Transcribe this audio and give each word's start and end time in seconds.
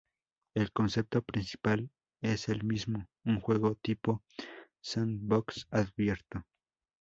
El 0.55 0.71
concepto 0.71 1.21
principal 1.21 1.91
es 2.23 2.49
el 2.49 2.63
mismo, 2.63 3.05
un 3.23 3.39
juego 3.39 3.75
tipo 3.75 4.23
Sandbox 4.83 5.67
abierto. 5.69 6.43